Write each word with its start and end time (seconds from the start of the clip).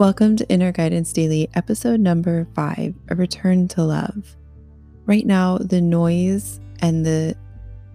Welcome 0.00 0.36
to 0.36 0.48
Inner 0.48 0.72
Guidance 0.72 1.12
Daily, 1.12 1.50
episode 1.52 2.00
number 2.00 2.48
five 2.54 2.94
A 3.10 3.14
Return 3.14 3.68
to 3.68 3.82
Love. 3.82 4.34
Right 5.04 5.26
now, 5.26 5.58
the 5.58 5.82
noise 5.82 6.58
and 6.78 7.04
the 7.04 7.36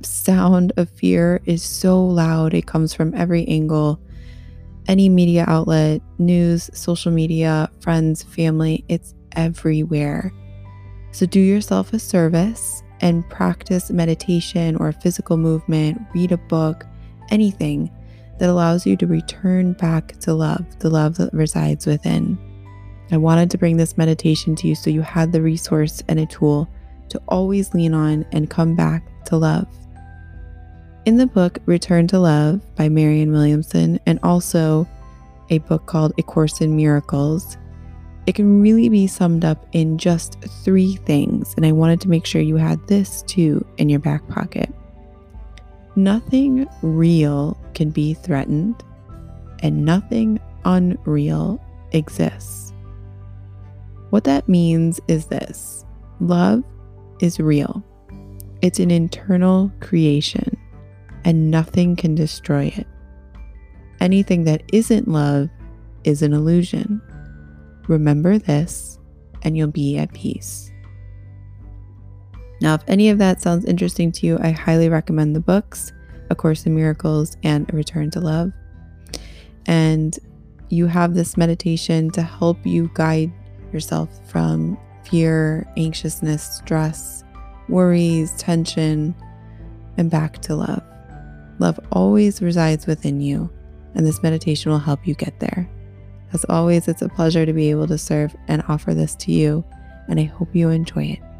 sound 0.04 0.71
of 0.78 0.88
fear 0.88 1.41
is 1.46 1.63
so 1.63 2.05
loud, 2.05 2.54
it 2.54 2.68
comes 2.68 2.94
from 2.94 3.15
every 3.15 3.47
angle. 3.47 3.99
Any 4.87 5.10
media 5.10 5.46
outlet, 5.47 5.99
news, 6.19 6.69
social 6.76 7.12
media, 7.12 7.72
friends, 7.79 8.22
family, 8.22 8.85
it's 8.87 9.15
everywhere. 9.31 10.31
So 11.12 11.26
do 11.26 11.40
yourself 11.40 11.92
a 11.92 11.97
service 11.97 12.83
and 13.01 13.28
practice 13.31 13.90
meditation 13.90 14.76
or 14.76 14.92
physical 14.92 15.37
movement, 15.37 15.99
read 16.13 16.31
a 16.31 16.38
book, 16.38 16.85
anything 17.31 17.90
that 18.39 18.49
allows 18.49 18.85
you 18.85 18.98
to 18.98 19.07
return 19.07 19.73
back 19.73 20.20
to 20.20 20.34
love, 20.34 20.66
the 20.80 20.89
love 20.89 21.17
that 21.17 21.34
resides 21.34 21.85
within. 21.85 22.38
I 23.11 23.17
wanted 23.17 23.52
to 23.52 23.58
bring 23.58 23.77
this 23.77 23.98
meditation 23.98 24.55
to 24.58 24.67
you 24.67 24.75
so 24.75 24.89
you 24.89 25.02
had 25.02 25.31
the 25.31 25.41
resource 25.41 26.03
and 26.08 26.20
a 26.20 26.25
tool 26.25 26.70
to 27.09 27.21
always 27.27 27.73
lean 27.73 27.94
on 27.94 28.25
and 28.31 28.49
come 28.49 28.75
back 28.75 29.03
to 29.25 29.38
love. 29.38 29.67
In 31.05 31.17
the 31.17 31.27
book 31.27 31.59
Return 31.67 32.08
to 32.08 32.20
Love 32.20 32.61
by 32.75 32.89
Marianne 32.89 33.31
Williamson, 33.31 33.99
and 34.08 34.20
also 34.23 34.88
a 35.52 35.59
book 35.59 35.86
called 35.86 36.13
A 36.17 36.23
Course 36.23 36.61
in 36.61 36.75
Miracles, 36.75 37.58
it 38.25 38.33
can 38.33 38.59
really 38.61 38.89
be 38.89 39.05
summed 39.05 39.45
up 39.45 39.67
in 39.72 39.99
just 39.99 40.41
three 40.63 40.95
things. 40.95 41.53
And 41.55 41.66
I 41.66 41.72
wanted 41.72 42.02
to 42.02 42.09
make 42.09 42.25
sure 42.25 42.41
you 42.41 42.55
had 42.55 42.86
this 42.88 43.22
too 43.23 43.63
in 43.77 43.88
your 43.88 43.99
back 43.99 44.27
pocket. 44.30 44.73
Nothing 45.95 46.67
real 46.81 47.58
can 47.73 47.90
be 47.90 48.13
threatened, 48.13 48.84
and 49.59 49.86
nothing 49.86 50.39
unreal 50.66 51.64
exists. 51.94 52.73
What 54.09 54.25
that 54.25 54.50
means 54.50 55.00
is 55.08 55.28
this 55.28 55.86
love 56.20 56.64
is 57.22 57.39
real, 57.39 57.83
it's 58.61 58.80
an 58.80 58.92
internal 58.92 59.72
creation, 59.80 60.58
and 61.23 61.50
nothing 61.50 61.95
can 61.95 62.14
destroy 62.14 62.73
it. 62.75 62.88
Anything 64.02 64.44
that 64.44 64.64
isn't 64.73 65.08
love 65.08 65.50
is 66.03 66.22
an 66.22 66.33
illusion. 66.33 67.02
Remember 67.88 68.38
this, 68.38 69.00
and 69.44 69.55
you'll 69.55 69.70
be 69.70 69.98
at 69.98 70.14
peace. 70.14 70.72
Now, 72.66 72.73
if 72.73 72.81
any 72.88 73.09
of 73.09 73.19
that 73.19 73.44
sounds 73.44 73.63
interesting 73.66 74.11
to 74.13 74.25
you, 74.25 74.39
I 74.41 74.49
highly 74.49 74.89
recommend 74.89 75.35
the 75.35 75.39
books 75.39 75.94
A 76.31 76.35
Course 76.35 76.66
in 76.66 76.73
Miracles 76.73 77.38
and 77.44 77.71
A 77.71 77.75
Return 77.75 78.09
to 78.09 78.19
Love. 78.19 78.53
And 79.67 80.17
you 80.69 80.88
have 80.88 81.13
this 81.13 81.38
meditation 81.38 82.09
to 82.09 82.23
help 82.23 82.66
you 82.66 82.89
guide 82.95 83.31
yourself 83.71 84.09
from 84.27 84.80
fear, 85.03 85.71
anxiousness, 85.77 86.55
stress, 86.55 87.23
worries, 87.69 88.36
tension, 88.39 89.13
and 89.97 90.09
back 90.09 90.39
to 90.39 90.55
love. 90.55 90.81
Love 91.59 91.80
always 91.91 92.41
resides 92.41 92.88
within 92.88 93.21
you, 93.21 93.47
and 93.93 94.08
this 94.08 94.23
meditation 94.23 94.71
will 94.71 94.80
help 94.80 95.05
you 95.05 95.13
get 95.13 95.39
there. 95.39 95.69
As 96.33 96.43
always, 96.45 96.88
it's 96.88 97.03
a 97.03 97.09
pleasure 97.09 97.45
to 97.45 97.53
be 97.53 97.69
able 97.69 97.86
to 97.86 97.99
serve 97.99 98.36
and 98.47 98.63
offer 98.67 98.95
this 98.95 99.13
to 99.17 99.31
you, 99.31 99.63
and 100.08 100.19
I 100.19 100.23
hope 100.23 100.49
you 100.55 100.69
enjoy 100.71 101.03
it. 101.03 101.34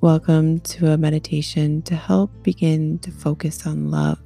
Welcome 0.00 0.60
to 0.60 0.92
a 0.92 0.96
meditation 0.96 1.82
to 1.82 1.94
help 1.94 2.30
begin 2.42 2.98
to 3.00 3.10
focus 3.10 3.66
on 3.66 3.90
love. 3.90 4.18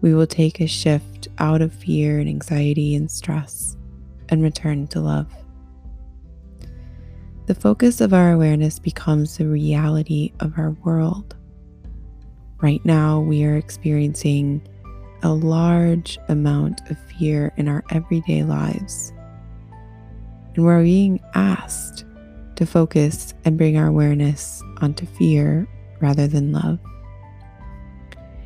We 0.00 0.14
will 0.14 0.26
take 0.26 0.60
a 0.60 0.66
shift 0.66 1.28
out 1.38 1.60
of 1.60 1.72
fear 1.72 2.18
and 2.18 2.28
anxiety 2.28 2.94
and 2.94 3.10
stress 3.10 3.76
and 4.28 4.42
return 4.42 4.86
to 4.88 5.00
love 5.00 5.26
the 7.46 7.54
focus 7.54 8.00
of 8.00 8.14
our 8.14 8.32
awareness 8.32 8.78
becomes 8.78 9.36
the 9.36 9.46
reality 9.46 10.32
of 10.40 10.54
our 10.56 10.70
world. 10.82 11.36
Right 12.62 12.82
now, 12.86 13.20
we 13.20 13.44
are 13.44 13.56
experiencing 13.56 14.66
a 15.22 15.28
large 15.28 16.18
amount 16.28 16.90
of 16.90 16.98
fear 16.98 17.52
in 17.58 17.68
our 17.68 17.84
everyday 17.90 18.44
lives. 18.44 19.12
And 20.54 20.64
we're 20.64 20.82
being 20.82 21.20
asked 21.34 22.03
to 22.56 22.66
focus 22.66 23.34
and 23.44 23.58
bring 23.58 23.76
our 23.76 23.86
awareness 23.86 24.62
onto 24.80 25.06
fear 25.06 25.66
rather 26.00 26.26
than 26.26 26.52
love. 26.52 26.78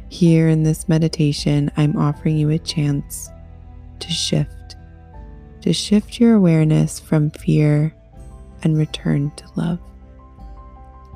Here 0.09 0.49
in 0.49 0.63
this 0.63 0.89
meditation, 0.89 1.71
I'm 1.77 1.97
offering 1.97 2.37
you 2.37 2.51
a 2.51 2.59
chance 2.59 3.31
to 4.01 4.11
shift, 4.11 4.77
to 5.63 5.73
shift 5.73 6.19
your 6.19 6.35
awareness 6.35 6.99
from 6.99 7.31
fear 7.31 7.95
and 8.63 8.79
return 8.79 9.31
to 9.37 9.45
love. 9.57 9.79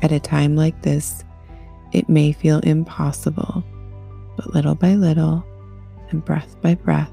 At 0.02 0.12
a 0.12 0.20
time 0.20 0.56
like 0.56 0.82
this, 0.82 1.24
it 1.92 2.08
may 2.08 2.32
feel 2.32 2.58
impossible, 2.60 3.64
but 4.36 4.54
little 4.54 4.74
by 4.74 4.94
little 4.94 5.44
and 6.10 6.24
breath 6.24 6.60
by 6.60 6.74
breath, 6.74 7.10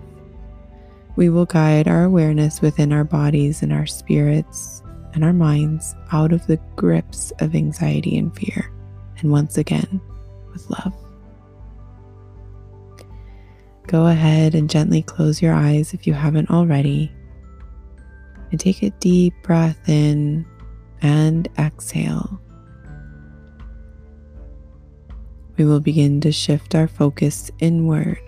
we 1.16 1.30
will 1.30 1.46
guide 1.46 1.88
our 1.88 2.04
awareness 2.04 2.62
within 2.62 2.92
our 2.92 3.04
bodies 3.04 3.62
and 3.62 3.74
our 3.74 3.86
spirits 3.86 4.82
and 5.14 5.24
our 5.24 5.34
minds 5.34 5.96
out 6.12 6.31
of 6.31 6.46
the 6.47 6.58
grips 6.75 7.31
of 7.40 7.56
anxiety 7.56 8.18
and 8.18 8.36
fear, 8.36 8.72
and 9.20 9.31
once 9.31 9.58
again 9.58 10.02
with 10.52 10.70
love. 10.70 10.94
Go 13.88 14.06
ahead 14.06 14.53
and 14.53 14.69
gently 14.69 15.02
close 15.02 15.42
your 15.42 15.53
eyes 15.53 15.94
if 15.94 16.06
you 16.06 16.14
haven't 16.14 16.52
already 16.52 17.12
and 18.52 18.59
take 18.59 18.84
a 18.84 18.92
deep 18.92 19.34
breath 19.42 19.90
in 19.90 20.46
and 21.02 21.48
exhale. 21.58 22.40
We 25.58 25.66
will 25.66 25.80
begin 25.80 26.22
to 26.22 26.31
shift 26.31 26.75
our 26.75 26.88
focus 26.88 27.52
inward. 27.59 28.19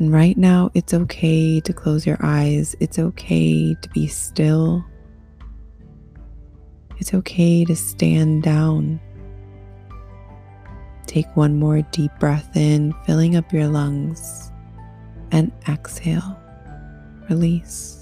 And 0.00 0.12
right 0.12 0.36
now, 0.36 0.70
it's 0.74 0.94
okay 0.94 1.60
to 1.60 1.72
close 1.74 2.06
your 2.06 2.16
eyes. 2.22 2.74
It's 2.80 2.98
okay 2.98 3.74
to 3.74 3.88
be 3.90 4.06
still. 4.06 4.84
It's 6.98 7.14
okay 7.14 7.64
to 7.66 7.76
stand 7.76 8.42
down. 8.42 8.98
Take 11.06 11.26
one 11.36 11.58
more 11.58 11.82
deep 11.82 12.12
breath 12.18 12.56
in, 12.56 12.94
filling 13.04 13.36
up 13.36 13.52
your 13.52 13.68
lungs, 13.68 14.50
and 15.30 15.52
exhale. 15.68 16.36
Release. 17.28 18.00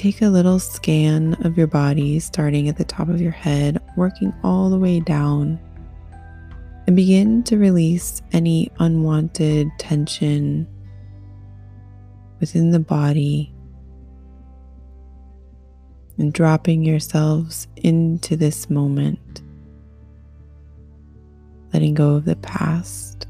take 0.00 0.22
a 0.22 0.28
little 0.28 0.58
scan 0.58 1.34
of 1.44 1.58
your 1.58 1.66
body, 1.66 2.18
starting 2.18 2.70
at 2.70 2.78
the 2.78 2.84
top 2.84 3.10
of 3.10 3.20
your 3.20 3.30
head, 3.30 3.78
working 3.98 4.32
all 4.42 4.70
the 4.70 4.78
way 4.78 4.98
down, 4.98 5.60
and 6.90 6.96
begin 6.96 7.40
to 7.44 7.56
release 7.56 8.20
any 8.32 8.68
unwanted 8.80 9.70
tension 9.78 10.66
within 12.40 12.72
the 12.72 12.80
body 12.80 13.54
and 16.18 16.32
dropping 16.32 16.84
yourselves 16.84 17.68
into 17.76 18.36
this 18.36 18.68
moment, 18.68 19.40
letting 21.72 21.94
go 21.94 22.16
of 22.16 22.24
the 22.24 22.34
past 22.34 23.28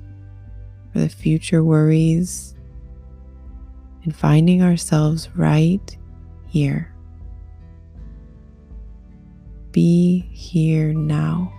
or 0.94 1.02
the 1.02 1.10
future 1.10 1.62
worries, 1.62 2.54
and 4.04 4.16
finding 4.16 4.62
ourselves 4.62 5.28
right 5.36 5.98
here. 6.48 6.94
Be 9.70 10.20
here 10.32 10.94
now. 10.94 11.52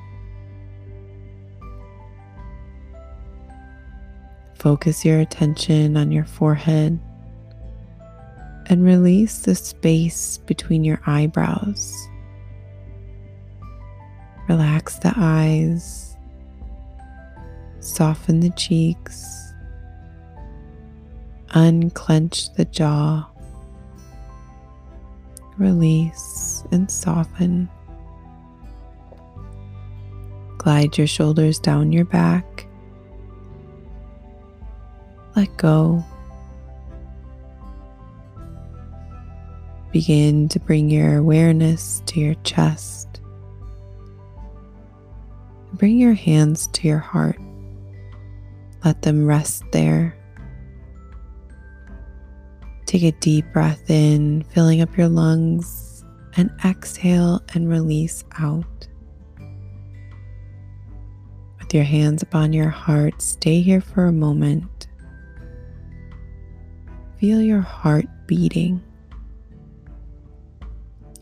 Focus 4.62 5.04
your 5.04 5.20
attention 5.20 5.98
on 5.98 6.12
your 6.12 6.24
forehead 6.24 7.00
and 8.68 8.86
release 8.86 9.40
the 9.40 9.56
space 9.56 10.38
between 10.38 10.84
your 10.84 11.02
eyebrows. 11.08 11.96
Relax 14.48 15.00
the 15.00 15.12
eyes, 15.18 16.16
soften 17.80 18.42
the 18.42 18.52
cheeks, 18.52 19.52
unclench 21.56 22.54
the 22.54 22.66
jaw 22.66 23.28
release, 25.58 26.64
and 26.72 26.92
soften. 26.92 27.68
Glide 30.60 31.00
your 31.00 31.08
shoulders 31.08 31.58
down 31.58 31.92
your 31.92 32.06
back. 32.06 32.46
Let 35.36 35.56
go. 35.58 36.04
Begin 39.92 40.48
to 40.50 40.60
bring 40.60 40.90
your 40.90 41.18
awareness 41.18 42.02
to 42.08 42.20
your 42.20 42.36
chest. 42.44 43.22
Bring 45.74 45.98
your 45.98 46.14
hands 46.14 46.68
to 46.68 46.88
your 46.88 47.00
heart. 47.00 47.40
Let 48.84 49.02
them 49.02 49.26
rest 49.26 49.64
there. 49.72 50.18
Take 52.86 53.04
a 53.04 53.12
deep 53.20 53.46
breath 53.54 53.90
in, 53.90 54.44
filling 54.44 54.82
up 54.82 54.98
your 54.98 55.08
lungs, 55.08 56.04
and 56.36 56.52
exhale 56.66 57.42
and 57.54 57.70
release 57.70 58.24
out. 58.40 58.88
With 61.60 61.74
your 61.74 61.84
hands 61.84 62.22
upon 62.22 62.54
your 62.54 62.70
heart, 62.70 63.22
stay 63.22 63.62
here 63.62 63.82
for 63.82 64.06
a 64.06 64.12
moment. 64.12 64.88
Feel 67.22 67.40
your 67.40 67.62
heart 67.62 68.08
beating. 68.26 68.82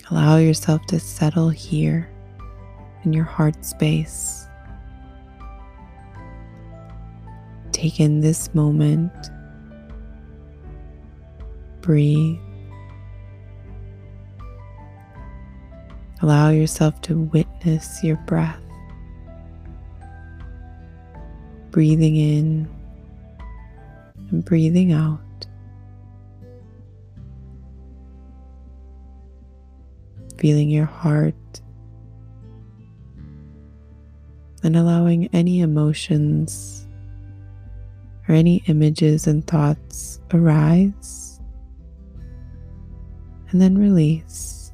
Allow 0.10 0.38
yourself 0.38 0.86
to 0.86 0.98
settle 0.98 1.50
here 1.50 2.10
in 3.04 3.12
your 3.12 3.25
heart 3.25 3.66
space. 3.66 4.48
Take 7.74 8.00
in 8.00 8.22
this 8.22 8.56
moment. 8.56 9.12
Breathe. 11.81 12.40
Allow 16.22 16.52
yourself 16.52 17.02
to 17.02 17.24
witness 17.24 18.02
your 18.06 18.16
breath. 18.25 18.62
Breathing 21.72 22.16
in 22.16 22.69
and 24.31 24.45
breathing 24.45 24.94
out. 24.94 25.19
Feeling 30.40 30.70
your 30.70 30.86
heart 30.86 31.36
and 34.64 34.76
allowing 34.76 35.28
any 35.34 35.60
emotions 35.60 36.88
or 38.28 38.36
any 38.36 38.64
images 38.68 39.28
and 39.28 39.46
thoughts 39.46 40.20
arise 40.34 41.42
and 43.50 43.62
then 43.62 43.78
release. 43.78 44.72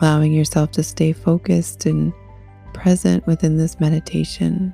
Allowing 0.00 0.32
yourself 0.32 0.70
to 0.72 0.82
stay 0.82 1.12
focused 1.12 1.86
and 1.86 2.12
present 2.72 3.26
within 3.26 3.56
this 3.56 3.80
meditation. 3.80 4.72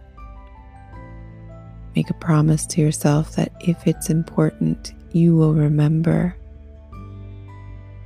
Make 1.95 2.11
a 2.11 2.15
promise 2.15 2.67
to 2.67 2.81
yourself 2.81 3.35
that 3.37 3.53
if 3.61 3.87
it's 3.87 4.11
important, 4.11 4.93
you 5.13 5.35
will 5.35 5.55
remember 5.55 6.37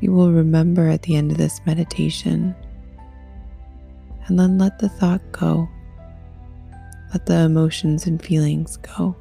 you 0.00 0.12
will 0.12 0.32
remember 0.32 0.88
at 0.88 1.02
the 1.02 1.16
end 1.16 1.30
of 1.30 1.38
this 1.38 1.60
meditation. 1.66 2.54
And 4.26 4.38
then 4.38 4.58
let 4.58 4.78
the 4.78 4.88
thought 4.88 5.20
go. 5.32 5.68
Let 7.12 7.26
the 7.26 7.40
emotions 7.40 8.06
and 8.06 8.22
feelings 8.22 8.76
go. 8.76 9.16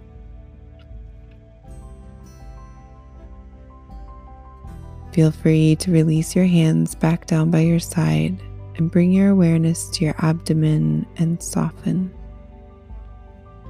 Feel 5.11 5.31
free 5.31 5.75
to 5.77 5.91
release 5.91 6.35
your 6.35 6.45
hands 6.45 6.95
back 6.95 7.25
down 7.25 7.49
by 7.49 7.59
your 7.59 7.79
side 7.79 8.37
and 8.77 8.91
bring 8.91 9.11
your 9.11 9.29
awareness 9.29 9.89
to 9.89 10.05
your 10.05 10.15
abdomen 10.19 11.05
and 11.17 11.41
soften. 11.41 12.13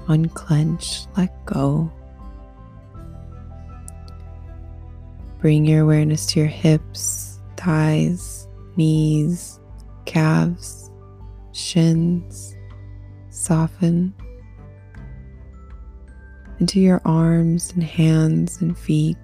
Unclench, 0.08 1.06
let 1.18 1.46
go. 1.46 1.92
Bring 5.40 5.66
your 5.66 5.84
awareness 5.84 6.26
to 6.28 6.40
your 6.40 6.50
hips, 6.50 7.40
thighs, 7.56 8.48
knees, 8.76 9.60
calves, 10.06 10.92
shins. 11.54 12.56
Soften 13.30 14.14
into 16.60 16.82
your 16.82 17.02
arms 17.06 17.72
and 17.72 17.84
hands 17.84 18.62
and 18.62 18.78
feet. 18.78 19.18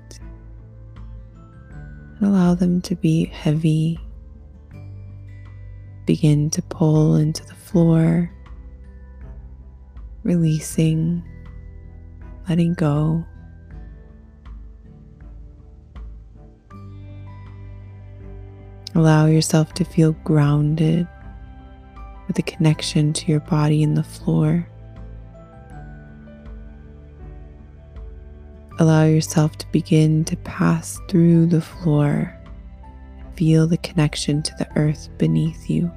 And 2.18 2.30
allow 2.30 2.56
them 2.56 2.82
to 2.84 2.96
be 2.96 3.26
heavy. 3.26 4.00
Begin 6.06 6.50
to 6.52 6.62
pull 6.62 7.16
into 7.16 7.46
the 7.46 7.56
floor, 7.56 8.32
releasing, 10.24 11.24
letting 12.48 12.74
go. 12.74 13.26
Allow 18.96 19.26
yourself 19.26 19.74
to 19.74 19.84
feel 19.84 20.14
grounded 20.24 21.06
with 22.28 22.40
a 22.40 22.44
connection 22.44 23.12
to 23.12 23.30
your 23.30 23.42
body 23.42 23.84
and 23.84 23.98
the 23.98 24.04
floor. 24.04 24.68
Allow 28.80 29.04
yourself 29.04 29.58
to 29.58 29.72
begin 29.74 30.24
to 30.26 30.38
pass 30.38 31.00
through 31.10 31.48
the 31.48 31.62
floor. 31.62 32.34
Feel 33.36 33.68
the 33.68 33.78
connection 33.78 34.42
to 34.42 34.56
the 34.58 34.68
earth 34.78 35.10
beneath 35.18 35.70
you. 35.70 35.92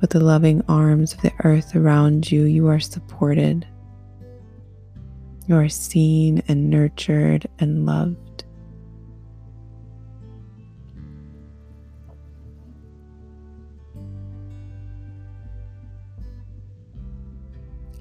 With 0.00 0.10
the 0.10 0.20
loving 0.20 0.62
arms 0.68 1.14
of 1.14 1.20
the 1.22 1.32
earth 1.44 1.76
around 1.76 2.30
you, 2.30 2.44
you 2.44 2.66
are 2.66 2.80
supported. 2.80 3.66
You 5.46 5.56
are 5.56 5.68
seen 5.68 6.42
and 6.48 6.70
nurtured 6.70 7.48
and 7.58 7.86
loved. 7.86 8.27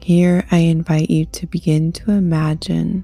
Here, 0.08 0.46
I 0.52 0.60
invite 0.60 1.10
you 1.10 1.26
to 1.26 1.48
begin 1.48 1.92
to 1.92 2.12
imagine 2.12 3.04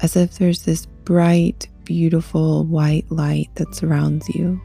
as 0.00 0.14
if 0.14 0.36
there's 0.36 0.64
this 0.64 0.84
bright, 0.84 1.68
beautiful 1.84 2.66
white 2.66 3.10
light 3.10 3.48
that 3.54 3.74
surrounds 3.74 4.28
you. 4.28 4.60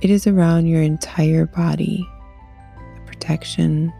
It 0.00 0.10
is 0.10 0.26
around 0.26 0.66
your 0.66 0.82
entire 0.82 1.46
body, 1.46 2.04
a 2.96 3.06
protection, 3.06 3.92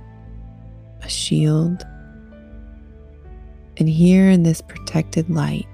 a 1.02 1.08
shield. 1.08 1.86
And 3.76 3.88
here 3.88 4.28
in 4.28 4.42
this 4.42 4.60
protected 4.60 5.30
light, 5.30 5.68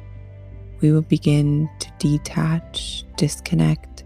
we 0.82 0.92
will 0.92 1.00
begin 1.00 1.70
to 1.78 1.90
detach, 1.98 3.06
disconnect 3.16 4.04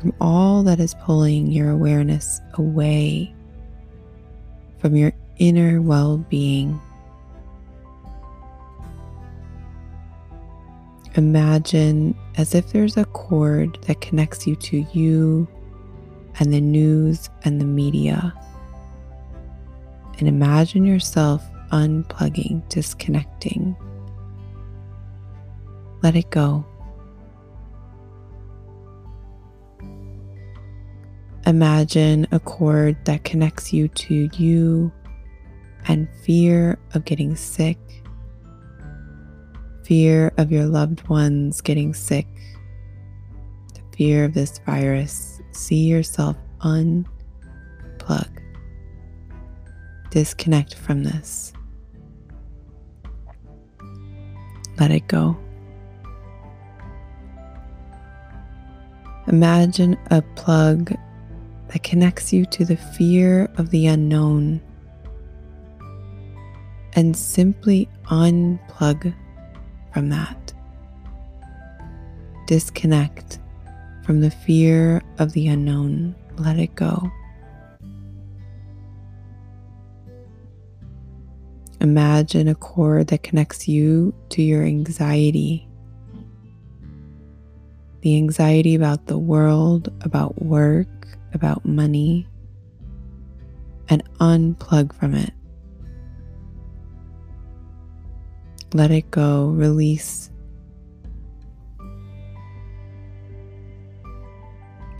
from 0.00 0.12
all 0.20 0.64
that 0.64 0.80
is 0.80 0.94
pulling 0.94 1.52
your 1.52 1.70
awareness 1.70 2.40
away 2.54 3.32
from 4.84 4.96
your 4.96 5.14
inner 5.38 5.80
well 5.80 6.18
being. 6.18 6.78
Imagine 11.14 12.14
as 12.36 12.54
if 12.54 12.70
there's 12.70 12.98
a 12.98 13.06
cord 13.06 13.78
that 13.86 14.02
connects 14.02 14.46
you 14.46 14.54
to 14.56 14.86
you 14.92 15.48
and 16.38 16.52
the 16.52 16.60
news 16.60 17.30
and 17.44 17.62
the 17.62 17.64
media. 17.64 18.34
And 20.18 20.28
imagine 20.28 20.84
yourself 20.84 21.42
unplugging, 21.72 22.68
disconnecting. 22.68 23.74
Let 26.02 26.14
it 26.14 26.28
go. 26.28 26.66
Imagine 31.46 32.26
a 32.32 32.40
cord 32.40 32.96
that 33.04 33.24
connects 33.24 33.70
you 33.70 33.88
to 33.88 34.30
you 34.32 34.90
and 35.86 36.08
fear 36.22 36.78
of 36.94 37.04
getting 37.04 37.36
sick, 37.36 37.78
fear 39.82 40.32
of 40.38 40.50
your 40.50 40.64
loved 40.64 41.06
ones 41.08 41.60
getting 41.60 41.92
sick, 41.92 42.26
the 43.74 43.82
fear 43.94 44.24
of 44.24 44.32
this 44.32 44.58
virus. 44.64 45.42
See 45.52 45.84
yourself 45.84 46.38
unplug, 46.60 47.06
disconnect 50.10 50.74
from 50.74 51.04
this. 51.04 51.52
Let 54.80 54.90
it 54.90 55.06
go. 55.08 55.36
Imagine 59.26 59.98
a 60.10 60.22
plug 60.36 60.94
that 61.68 61.82
connects 61.82 62.32
you 62.32 62.44
to 62.46 62.64
the 62.64 62.76
fear 62.76 63.50
of 63.56 63.70
the 63.70 63.86
unknown 63.86 64.60
and 66.94 67.16
simply 67.16 67.88
unplug 68.06 69.14
from 69.92 70.08
that. 70.08 70.52
Disconnect 72.46 73.38
from 74.04 74.20
the 74.20 74.30
fear 74.30 75.02
of 75.18 75.32
the 75.32 75.48
unknown. 75.48 76.14
Let 76.36 76.58
it 76.58 76.74
go. 76.74 77.10
Imagine 81.80 82.48
a 82.48 82.54
cord 82.54 83.08
that 83.08 83.22
connects 83.22 83.68
you 83.68 84.14
to 84.30 84.42
your 84.42 84.62
anxiety. 84.62 85.68
The 88.00 88.16
anxiety 88.16 88.74
about 88.74 89.06
the 89.06 89.18
world, 89.18 89.92
about 90.02 90.42
work, 90.42 90.88
about 91.34 91.64
money, 91.64 92.26
and 93.88 94.02
unplug 94.20 94.94
from 94.94 95.14
it. 95.14 95.32
Let 98.72 98.90
it 98.90 99.10
go, 99.10 99.48
release. 99.48 100.30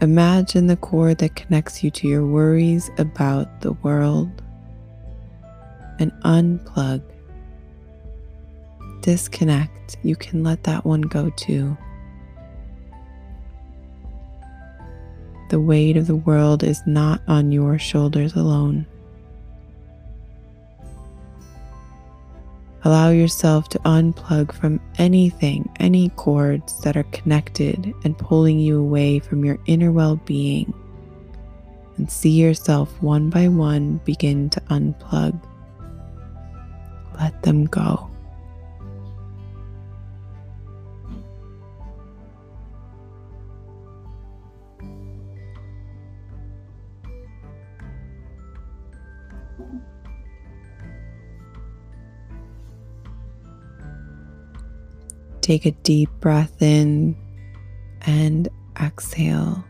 Imagine 0.00 0.66
the 0.66 0.76
cord 0.76 1.18
that 1.18 1.34
connects 1.34 1.82
you 1.82 1.90
to 1.92 2.06
your 2.06 2.26
worries 2.26 2.90
about 2.98 3.62
the 3.62 3.72
world 3.72 4.42
and 5.98 6.12
unplug. 6.24 7.02
Disconnect. 9.00 9.96
You 10.02 10.14
can 10.14 10.44
let 10.44 10.64
that 10.64 10.84
one 10.84 11.02
go 11.02 11.30
too. 11.30 11.76
The 15.54 15.60
weight 15.60 15.96
of 15.96 16.08
the 16.08 16.16
world 16.16 16.64
is 16.64 16.84
not 16.84 17.22
on 17.28 17.52
your 17.52 17.78
shoulders 17.78 18.34
alone. 18.34 18.86
Allow 22.82 23.10
yourself 23.10 23.68
to 23.68 23.78
unplug 23.78 24.50
from 24.50 24.80
anything, 24.98 25.70
any 25.78 26.08
cords 26.16 26.80
that 26.80 26.96
are 26.96 27.04
connected 27.12 27.94
and 28.02 28.18
pulling 28.18 28.58
you 28.58 28.80
away 28.80 29.20
from 29.20 29.44
your 29.44 29.60
inner 29.66 29.92
well 29.92 30.16
being, 30.16 30.74
and 31.98 32.10
see 32.10 32.30
yourself 32.30 33.00
one 33.00 33.30
by 33.30 33.46
one 33.46 34.00
begin 34.04 34.50
to 34.50 34.60
unplug. 34.62 35.40
Let 37.20 37.40
them 37.44 37.66
go. 37.66 38.10
Take 55.44 55.66
a 55.66 55.72
deep 55.72 56.08
breath 56.20 56.62
in 56.62 57.14
and 58.06 58.48
exhale. 58.82 59.62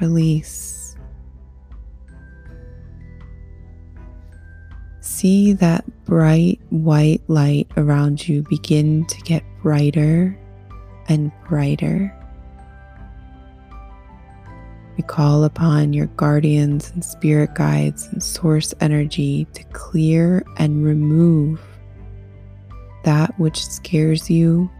Release. 0.00 0.94
See 5.00 5.52
that 5.54 5.84
bright 6.04 6.60
white 6.70 7.22
light 7.26 7.68
around 7.76 8.28
you 8.28 8.44
begin 8.44 9.04
to 9.06 9.20
get 9.22 9.42
brighter 9.64 10.38
and 11.08 11.32
brighter. 11.48 12.16
We 14.96 15.02
call 15.02 15.42
upon 15.42 15.92
your 15.92 16.06
guardians 16.06 16.88
and 16.92 17.04
spirit 17.04 17.56
guides 17.56 18.06
and 18.12 18.22
source 18.22 18.72
energy 18.80 19.48
to 19.54 19.64
clear 19.72 20.44
and 20.56 20.84
remove 20.84 21.60
that 23.02 23.36
which 23.40 23.66
scares 23.66 24.30
you 24.30 24.70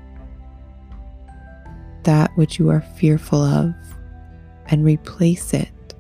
that 2.04 2.30
which 2.37 2.59
you 2.59 2.69
are 2.71 2.80
fearful 2.97 3.42
of 3.42 3.75
and 4.66 4.85
replace 4.85 5.52
it 5.52 5.95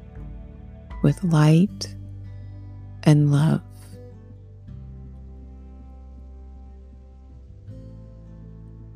with 1.02 1.22
light 1.24 1.94
and 3.04 3.32
love. 3.32 3.62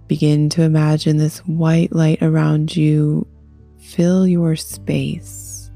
Begin 0.06 0.48
to 0.50 0.62
imagine 0.62 1.16
this 1.16 1.38
white 1.40 1.92
light 1.92 2.22
around 2.22 2.76
you 2.76 3.26
fill 3.78 4.26
your 4.26 4.56
space. 4.56 5.70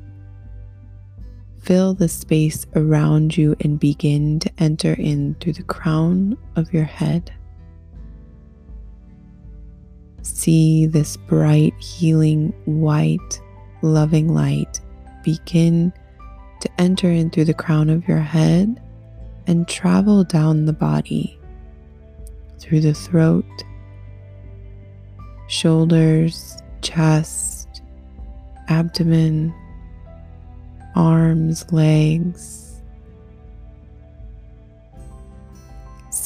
Fill 1.63 1.95
the 1.95 2.09
space 2.09 2.67
around 2.75 3.37
you 3.37 3.55
and 3.61 3.79
begin 3.79 4.39
to 4.41 4.51
enter 4.59 4.95
in 4.95 5.35
through 5.35 5.55
the 5.55 5.63
crown 5.63 6.37
of 6.57 6.73
your 6.73 6.85
head 6.85 7.33
see 10.23 10.87
this 10.87 11.17
bright, 11.17 11.75
healing, 11.79 12.53
white, 12.65 13.41
loving 13.83 14.33
light 14.33 14.81
begin 15.25 15.93
to 16.61 16.71
enter 16.79 17.11
in 17.11 17.31
through 17.31 17.45
the 17.45 17.55
crown 17.55 17.89
of 17.89 18.07
your 18.09 18.19
head 18.19 18.83
and 19.47 19.69
travel 19.69 20.25
down 20.25 20.67
the 20.67 20.73
body 20.73 21.39
through 22.59 22.81
the 22.81 22.95
throat, 22.95 23.45
shoulders, 25.49 26.59
chest, 26.83 27.83
abdomen, 28.69 29.55
arms, 30.95 31.71
legs 31.73 32.68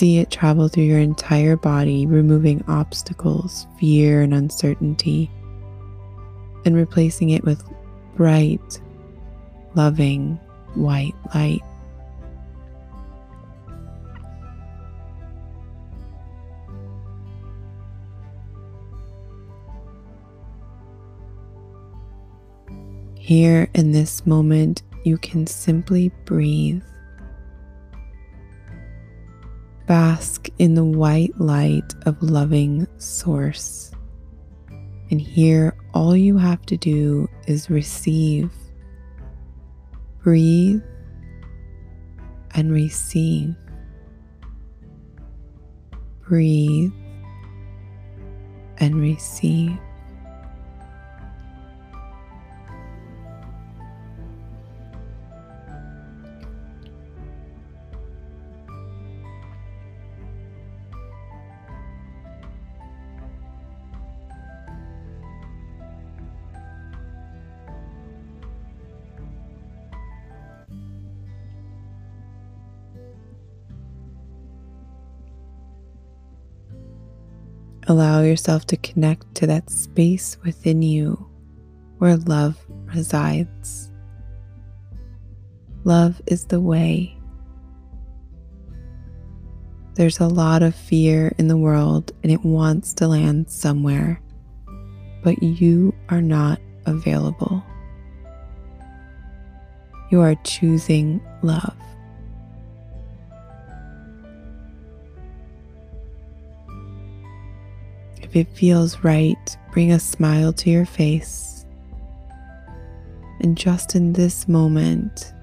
See 0.02 0.18
it 0.18 0.32
travel 0.32 0.66
through 0.66 0.82
your 0.82 0.98
entire 0.98 1.54
body, 1.54 2.06
removing 2.06 2.64
obstacles, 2.66 3.68
fear, 3.78 4.20
and 4.20 4.34
uncertainty, 4.34 5.30
and 6.64 6.74
replacing 6.74 7.30
it 7.30 7.44
with 7.44 7.62
bright, 8.16 8.80
loving, 9.76 10.40
white 10.74 11.14
light. 11.36 11.60
Here 23.14 23.70
in 23.72 23.92
this 23.92 24.26
moment, 24.26 24.82
you 25.04 25.16
can 25.16 25.46
simply 25.46 26.10
breathe 26.24 26.82
bask 29.86 30.48
in 30.58 30.74
the 30.74 30.84
white 30.84 31.38
light 31.40 31.94
of 32.06 32.22
loving 32.22 32.86
source. 32.98 33.92
And 35.10 35.20
here, 35.20 35.76
all 35.92 36.16
you 36.16 36.38
have 36.38 36.64
to 36.66 36.76
do 36.76 37.28
is 37.46 37.68
receive, 37.68 38.50
breathe, 40.22 40.82
and 42.54 42.72
receive. 42.72 43.54
Breathe 46.26 46.92
and 48.78 48.96
receive. 48.96 49.78
Allow 77.88 78.22
yourself 78.22 78.66
to 78.66 78.76
connect 78.76 79.34
to 79.36 79.46
that 79.48 79.68
space 79.68 80.36
within 80.44 80.82
you 80.82 81.28
where 81.98 82.16
love 82.16 82.56
resides. 82.94 83.90
Love 85.84 86.22
is 86.26 86.46
the 86.46 86.60
way. 86.60 87.16
There's 89.94 90.20
a 90.20 90.28
lot 90.28 90.62
of 90.62 90.74
fear 90.74 91.34
in 91.38 91.48
the 91.48 91.56
world 91.56 92.12
and 92.22 92.30
it 92.30 92.44
wants 92.44 92.94
to 92.94 93.08
land 93.08 93.50
somewhere, 93.50 94.22
but 95.22 95.42
you 95.42 95.92
are 96.08 96.22
not 96.22 96.60
available. 96.86 97.64
You 100.10 100.20
are 100.20 100.36
choosing 100.44 101.20
love. 101.42 101.76
If 108.32 108.48
it 108.48 108.56
feels 108.56 109.04
right, 109.04 109.58
bring 109.72 109.92
a 109.92 110.00
smile 110.00 110.54
to 110.54 110.70
your 110.70 110.86
face. 110.86 111.66
And 113.40 113.58
just 113.58 113.94
in 113.94 114.14
this 114.14 114.48
moment, 114.48 115.34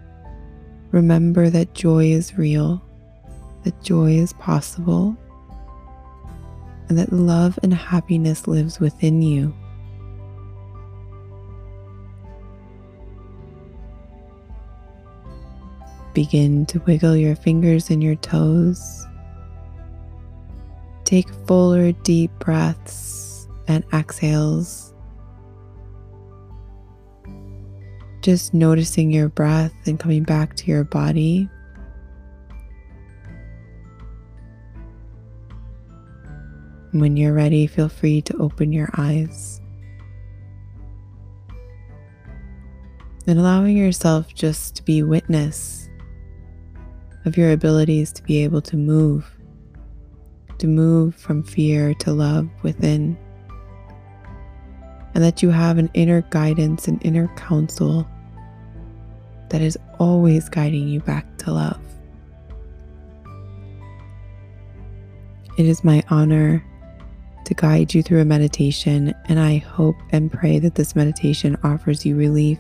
remember 0.90 1.52
that 1.52 1.76
joy 1.76 2.06
is 2.06 2.36
real, 2.36 2.84
that 3.64 3.80
joy 3.84 4.14
is 4.14 4.34
possible, 4.34 5.16
and 6.88 6.98
that 6.98 7.14
love 7.14 7.60
and 7.62 7.76
happiness 7.76 8.48
lives 8.48 8.80
within 8.80 9.22
you. 9.22 9.54
Begin 16.16 16.66
to 16.66 16.80
wiggle 16.88 17.16
your 17.16 17.36
fingers 17.36 17.92
and 17.92 18.02
your 18.02 18.16
toes 18.16 19.06
Take 21.10 21.34
fuller, 21.48 21.92
deep 21.92 22.30
breaths 22.38 23.48
and 23.68 23.84
exhales. 23.92 24.94
Just 28.22 28.54
noticing 28.54 29.10
your 29.10 29.28
breath 29.28 29.74
and 29.88 30.00
coming 30.00 30.22
back 30.22 30.56
to 30.58 30.68
your 30.68 30.84
body. 30.84 31.50
When 36.92 37.18
you're 37.18 37.34
ready, 37.34 37.66
feel 37.66 37.90
free 37.90 38.22
to 38.22 38.38
open 38.38 38.72
your 38.72 38.92
eyes. 38.96 39.60
And 43.26 43.40
allowing 43.40 43.76
yourself 43.76 44.36
just 44.36 44.76
to 44.76 44.84
be 44.84 45.02
witness 45.02 45.90
of 47.26 47.36
your 47.36 47.52
abilities 47.52 48.14
to 48.14 48.22
be 48.22 48.44
able 48.44 48.62
to 48.62 48.78
move 48.78 49.39
to 50.60 50.68
move 50.68 51.16
from 51.16 51.44
fear 51.44 51.94
to 51.96 52.14
love 52.14 52.50
within. 52.64 53.18
And 55.14 55.24
that 55.24 55.42
you 55.42 55.50
have 55.50 55.78
an 55.78 55.90
inner 55.94 56.22
guidance 56.30 56.88
and 56.88 57.04
inner 57.04 57.28
counsel 57.36 58.08
that 59.50 59.62
is 59.62 59.78
always 59.98 60.48
guiding 60.48 60.88
you 60.88 61.00
back 61.00 61.26
to 61.40 61.52
love. 61.52 61.82
It 65.58 65.66
is 65.66 65.84
my 65.84 66.04
honor 66.10 66.64
to 67.46 67.54
guide 67.54 67.94
you 67.94 68.04
through 68.04 68.22
a 68.22 68.26
meditation, 68.26 69.14
and 69.26 69.40
I 69.40 69.58
hope 69.58 69.96
and 70.12 70.32
pray 70.32 70.60
that 70.60 70.76
this 70.76 70.96
meditation 70.96 71.58
offers 71.64 72.06
you 72.06 72.16
relief, 72.16 72.60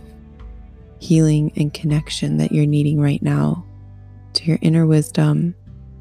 healing, 1.00 1.54
and 1.56 1.74
connection 1.74 2.38
that 2.38 2.52
you're 2.52 2.66
needing 2.66 3.00
right 3.00 3.22
now 3.22 3.64
to 4.34 4.46
your 4.46 4.58
inner 4.62 4.86
wisdom 4.86 5.56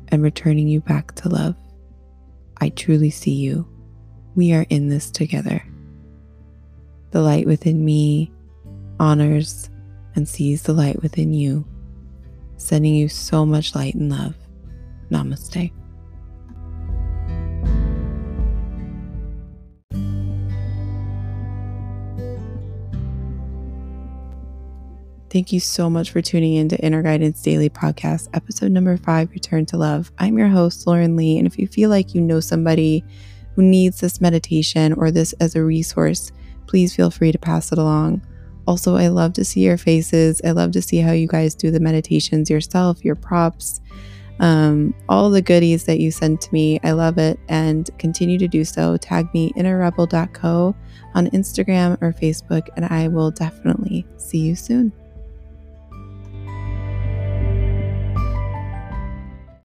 and 0.09 0.23
returning 0.23 0.69
you 0.69 0.81
back 0.81 1.15
to 1.17 1.29
love. 1.29 1.55
I 2.61 2.71
truly 2.71 3.11
see 3.11 3.35
you. 3.35 3.67
We 4.35 4.53
are 4.53 4.67
in 4.69 4.89
this 4.89 5.11
together. 5.11 5.65
The 7.11 7.21
light 7.21 7.47
within 7.47 7.85
me 7.85 8.31
honors 9.01 9.71
and 10.15 10.29
sees 10.29 10.63
the 10.63 10.73
light 10.73 11.01
within 11.03 11.33
you, 11.33 11.67
sending 12.57 12.95
you 12.95 13.09
so 13.09 13.47
much 13.47 13.75
light 13.75 13.95
and 13.95 14.11
love. 14.11 14.35
Namaste. 15.11 15.73
Thank 25.31 25.53
you 25.53 25.61
so 25.61 25.91
much 25.91 26.11
for 26.11 26.23
tuning 26.23 26.55
in 26.55 26.71
to 26.71 26.79
Inner 26.79 27.03
Guidance 27.03 27.43
Daily 27.43 27.69
Podcast, 27.69 28.29
episode 28.33 28.73
number 28.73 28.97
five 28.97 29.31
Return 29.31 29.67
to 29.67 29.77
Love. 29.77 30.11
I'm 30.19 30.39
your 30.39 30.49
host, 30.49 30.87
Lauren 30.87 31.17
Lee. 31.17 31.37
And 31.37 31.47
if 31.47 31.59
you 31.59 31.67
feel 31.67 31.91
like 31.91 32.15
you 32.15 32.23
know 32.23 32.41
somebody 32.41 33.05
who 33.55 33.63
needs 33.63 34.01
this 34.01 34.23
meditation 34.23 34.95
or 34.95 35.11
this 35.11 35.35
as 35.35 35.55
a 35.55 35.63
resource, 35.63 36.33
please 36.67 36.97
feel 36.97 37.11
free 37.11 37.31
to 37.31 37.39
pass 37.39 37.73
it 37.73 37.79
along. 37.79 38.23
Also, 38.67 38.97
I 38.97 39.09
love 39.09 39.35
to 39.35 39.45
see 39.45 39.61
your 39.61 39.77
faces. 39.77 40.41
I 40.47 40.53
love 40.53 40.73
to 40.73 40.81
see 40.81 40.97
how 40.97 41.13
you 41.13 41.29
guys 41.29 41.55
do 41.55 41.71
the 41.71 41.81
meditations 41.81 42.49
yourself, 42.49 43.05
your 43.05 43.15
props, 43.15 43.83
um, 44.41 44.95
all 45.11 45.29
the 45.29 45.43
goodies 45.43 45.85
that 45.85 46.01
you 46.01 46.11
send 46.11 46.41
to 46.41 46.53
me. 46.55 46.81
I 46.83 46.93
love 46.93 47.19
it 47.19 47.39
and 47.51 47.91
continue 47.99 48.39
to 48.39 48.49
do 48.49 48.65
so. 48.65 48.97
Tag 48.97 49.29
me 49.35 49.53
innerrebel.co 49.59 50.75
on 51.15 51.27
Instagram 51.29 52.01
or 52.01 52.15
Facebook, 52.15 52.69
and 52.77 52.87
I 52.87 53.09
will 53.09 53.31
definitely 53.31 54.07
see 54.17 54.39
you 54.39 54.57
soon. 54.57 54.91